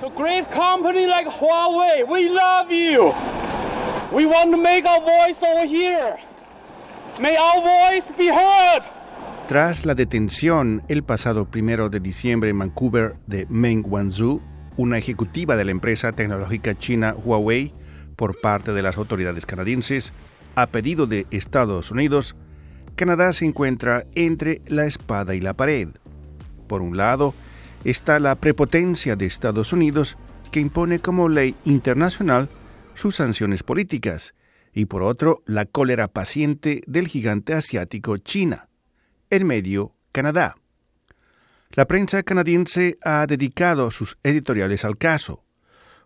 [0.00, 3.12] To great company like Huawei, we love you.
[4.10, 6.16] We want to make our voice over here.
[7.20, 8.84] May our voice be heard.
[9.46, 14.40] Tras la detención el pasado primero de diciembre en Vancouver de Meng Wanzhou,
[14.78, 17.74] una ejecutiva de la empresa tecnológica china Huawei,
[18.16, 20.14] por parte de las autoridades canadienses,
[20.54, 22.36] a pedido de Estados Unidos,
[22.96, 25.88] Canadá se encuentra entre la espada y la pared.
[26.68, 27.34] Por un lado,
[27.84, 30.16] está la prepotencia de Estados Unidos,
[30.50, 32.48] que impone como ley internacional
[32.94, 34.34] sus sanciones políticas,
[34.72, 38.68] y por otro, la cólera paciente del gigante asiático China.
[39.30, 40.56] En medio, Canadá.
[41.70, 45.44] La prensa canadiense ha dedicado sus editoriales al caso.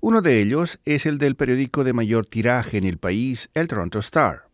[0.00, 3.98] Uno de ellos es el del periódico de mayor tiraje en el país, el Toronto
[3.98, 4.49] Star.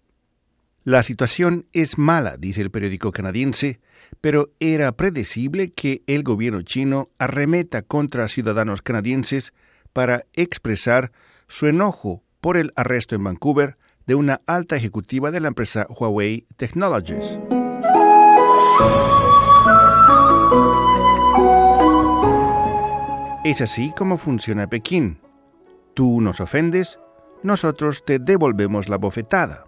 [0.86, 3.80] La situación es mala, dice el periódico canadiense,
[4.20, 9.52] pero era predecible que el gobierno chino arremeta contra ciudadanos canadienses
[9.92, 11.10] para expresar
[11.48, 16.46] su enojo por el arresto en Vancouver de una alta ejecutiva de la empresa Huawei
[16.56, 17.36] Technologies.
[23.44, 25.18] Es así como funciona Pekín.
[25.94, 27.00] Tú nos ofendes,
[27.42, 29.65] nosotros te devolvemos la bofetada.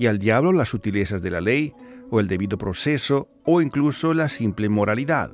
[0.00, 1.74] Y al diablo las sutilezas de la ley,
[2.08, 5.30] o el debido proceso, o incluso la simple moralidad.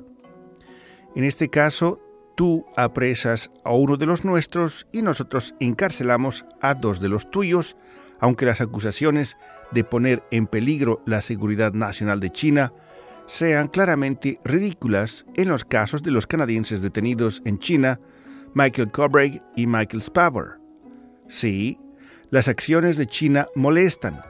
[1.15, 2.01] En este caso,
[2.35, 7.77] tú apresas a uno de los nuestros y nosotros encarcelamos a dos de los tuyos,
[8.19, 9.37] aunque las acusaciones
[9.71, 12.73] de poner en peligro la seguridad nacional de China
[13.25, 18.01] sean claramente ridículas en los casos de los canadienses detenidos en China
[18.53, 20.59] Michael Cobreg y Michael Spavor.
[21.29, 21.79] Sí,
[22.31, 24.21] las acciones de China molestan,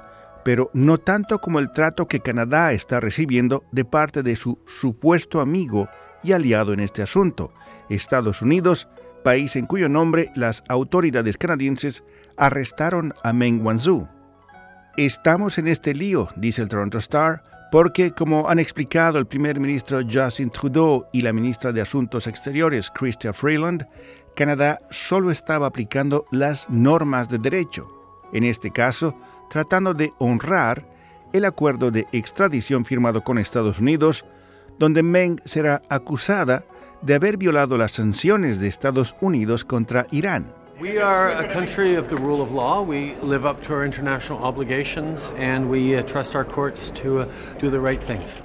[0.48, 5.42] pero no tanto como el trato que Canadá está recibiendo de parte de su supuesto
[5.42, 5.90] amigo
[6.24, 7.52] y aliado en este asunto,
[7.90, 8.88] Estados Unidos,
[9.26, 12.06] país en cuyo nombre las autoridades canadienses
[12.38, 14.08] arrestaron a Meng Wanzhou.
[14.96, 20.00] Estamos en este lío, dice el Toronto Star, porque, como han explicado el primer ministro
[20.10, 23.86] Justin Trudeau y la ministra de Asuntos Exteriores Chrystia Freeland,
[24.34, 27.90] Canadá solo estaba aplicando las normas de derecho,
[28.32, 29.14] en este caso
[29.50, 30.86] tratando de honrar
[31.34, 34.26] el acuerdo de extradición firmado con Estados Unidos,
[34.80, 36.64] donde Meng será acusada
[37.02, 40.54] de haber violado las sanciones de Estados Unidos contra Irán.
[40.80, 42.84] We are a country of the rule of law.
[42.84, 47.26] We live up to our international obligations and we uh, trust our courts to uh,
[47.60, 48.36] do the right things.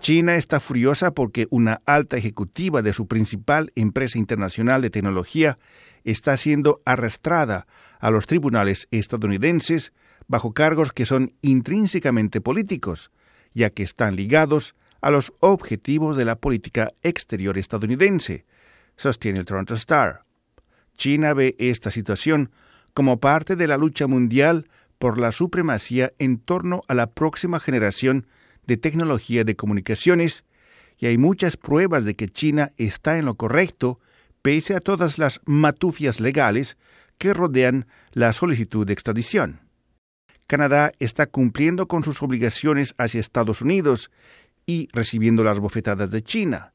[0.00, 5.58] China está furiosa porque una alta ejecutiva de su principal empresa internacional de tecnología
[6.02, 7.66] está siendo arrastrada
[8.00, 9.92] a los tribunales estadounidenses
[10.32, 13.10] bajo cargos que son intrínsecamente políticos,
[13.52, 18.46] ya que están ligados a los objetivos de la política exterior estadounidense,
[18.96, 20.24] sostiene el Toronto Star.
[20.96, 22.50] China ve esta situación
[22.94, 28.26] como parte de la lucha mundial por la supremacía en torno a la próxima generación
[28.66, 30.46] de tecnología de comunicaciones,
[30.96, 34.00] y hay muchas pruebas de que China está en lo correcto
[34.40, 36.78] pese a todas las matufias legales
[37.18, 39.60] que rodean la solicitud de extradición.
[40.52, 44.10] Canadá está cumpliendo con sus obligaciones hacia Estados Unidos
[44.66, 46.74] y recibiendo las bofetadas de China.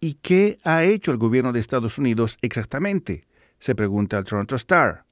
[0.00, 3.28] ¿Y qué ha hecho el gobierno de Estados Unidos exactamente?
[3.60, 5.04] se pregunta el Toronto Star.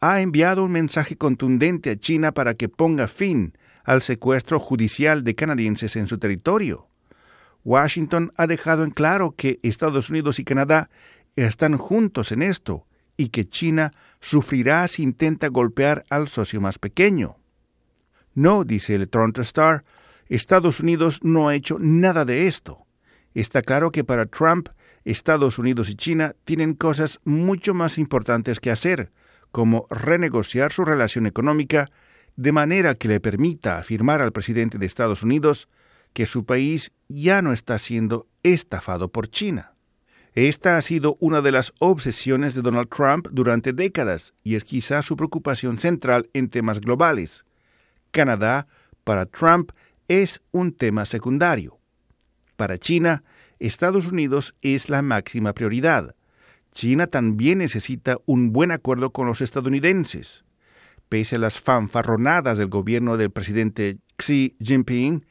[0.00, 5.36] Ha enviado un mensaje contundente a China para que ponga fin al secuestro judicial de
[5.36, 6.88] canadienses en su territorio.
[7.64, 10.90] Washington ha dejado en claro que Estados Unidos y Canadá
[11.36, 12.86] están juntos en esto
[13.16, 17.36] y que China sufrirá si intenta golpear al socio más pequeño.
[18.34, 19.84] No, dice el Toronto Star,
[20.28, 22.86] Estados Unidos no ha hecho nada de esto.
[23.34, 24.68] Está claro que para Trump,
[25.04, 29.12] Estados Unidos y China tienen cosas mucho más importantes que hacer,
[29.52, 31.90] como renegociar su relación económica
[32.36, 35.68] de manera que le permita afirmar al presidente de Estados Unidos
[36.12, 39.75] que su país ya no está siendo estafado por China.
[40.36, 45.00] Esta ha sido una de las obsesiones de Donald Trump durante décadas y es quizá
[45.00, 47.46] su preocupación central en temas globales.
[48.10, 48.66] Canadá,
[49.02, 49.70] para Trump,
[50.08, 51.78] es un tema secundario.
[52.56, 53.24] Para China,
[53.60, 56.14] Estados Unidos es la máxima prioridad.
[56.72, 60.44] China también necesita un buen acuerdo con los estadounidenses.
[61.08, 65.24] Pese a las fanfarronadas del gobierno del presidente Xi Jinping,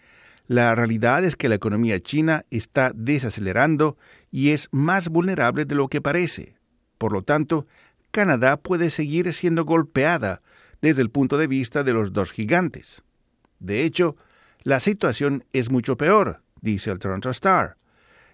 [0.47, 3.97] la realidad es que la economía china está desacelerando
[4.35, 6.57] y es más vulnerable de lo que parece.
[6.97, 7.67] Por lo tanto,
[8.11, 10.41] Canadá puede seguir siendo golpeada
[10.81, 13.01] desde el punto de vista de los dos gigantes.
[13.59, 14.17] De hecho,
[14.63, 17.77] la situación es mucho peor, dice el Toronto Star.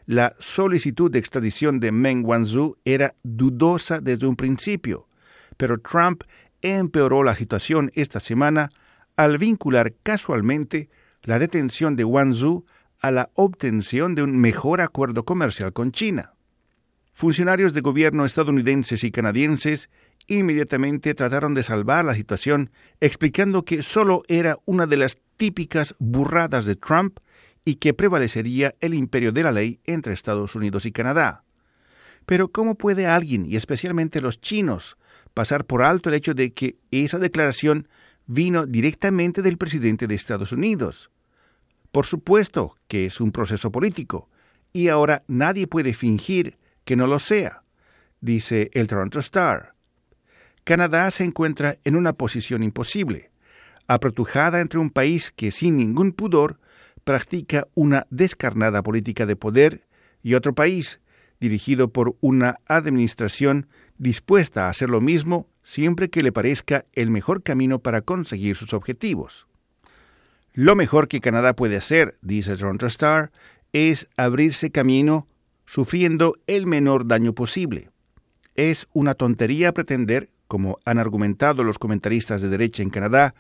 [0.08, 5.08] la solicitud de extradición de Meng Wanzhou era dudosa desde un principio,
[5.56, 6.24] pero Trump
[6.64, 8.72] empeoró la situación esta semana
[9.18, 10.90] al vincular casualmente
[11.22, 12.66] la detención de Wanzhou
[13.02, 16.34] a la obtención de un mejor acuerdo comercial con China.
[17.14, 19.90] Funcionarios de gobierno estadounidenses y canadienses
[20.28, 26.66] inmediatamente trataron de salvar la situación, explicando que solo era una de las típicas burradas
[26.66, 27.20] de Trump
[27.66, 31.44] y que prevalecería el imperio de la ley entre Estados Unidos y Canadá.
[32.26, 34.98] Pero ¿cómo puede alguien, y especialmente los chinos,
[35.34, 37.88] pasar por alto el hecho de que esa declaración
[38.26, 41.12] vino directamente del presidente de Estados Unidos?
[41.92, 44.30] Por supuesto que es un proceso político,
[44.74, 47.64] y ahora nadie puede fingir que no lo sea,
[48.22, 49.74] dice el Toronto Star.
[50.64, 53.32] Canadá se encuentra en una posición imposible,
[53.88, 56.60] apretujada entre un país que sin ningún pudor
[57.04, 59.86] practica una descarnada política de poder
[60.24, 61.02] y otro país
[61.40, 63.68] dirigido por una administración
[63.98, 68.74] dispuesta a hacer lo mismo siempre que le parezca el mejor camino para conseguir sus
[68.74, 69.48] objetivos.
[70.54, 73.32] Lo mejor que Canadá puede hacer, dice Toronto Star,
[73.72, 75.28] es abrirse camino
[75.66, 77.90] sufriendo el menor daño posible.
[78.56, 83.34] Es una tontería pretender, como han argumentado los comentaristas de derecha en Canadá,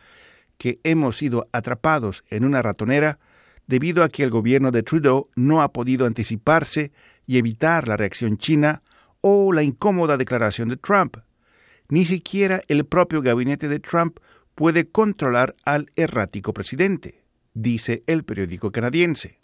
[0.57, 3.19] que hemos sido atrapados en una ratonera
[3.67, 6.93] debido a que el gobierno de Trudeau no ha podido anticiparse
[7.27, 8.83] y evitar la reacción china
[9.19, 11.17] o la incómoda declaración de Trump.
[11.89, 14.19] Ni siquiera el propio gabinete de Trump
[14.55, 19.39] puede controlar al errático presidente, dice el periódico canadiense.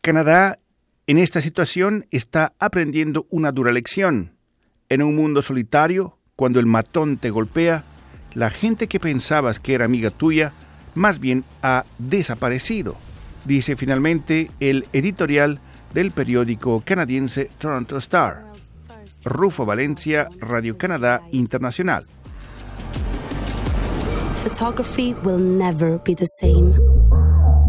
[0.00, 0.58] Canadá
[1.06, 4.32] en esta situación está aprendiendo una dura lección.
[4.88, 7.84] En un mundo solitario, cuando el matón te golpea,
[8.34, 10.52] la gente que pensabas que era amiga tuya,
[10.94, 12.96] más bien ha desaparecido,
[13.44, 15.60] dice finalmente el editorial
[15.92, 18.52] del periódico canadiense Toronto Star.
[19.24, 22.04] Rufo Valencia, Radio Canadá Internacional.
[24.42, 26.72] Photography will never be the same.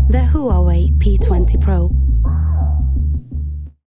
[0.10, 1.92] The Huawei P20 Pro